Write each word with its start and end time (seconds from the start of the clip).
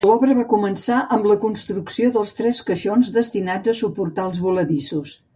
L'obra 0.09 0.35
va 0.37 0.43
començar 0.51 1.01
amb 1.17 1.27
la 1.31 1.35
construcció 1.43 2.07
dels 2.15 2.33
tres 2.39 2.61
caixons 2.69 3.11
destinats 3.19 3.73
a 3.73 3.75
suportar 3.81 4.27
els 4.31 4.41
voladissos. 4.47 5.13